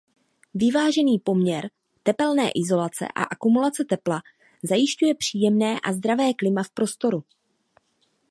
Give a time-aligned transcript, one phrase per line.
[0.53, 1.69] Vyvážený poměr
[2.03, 4.21] tepelné izolace a akumulace tepla
[4.63, 7.23] zajišťuje příjemné a zdravé klima v prostoru.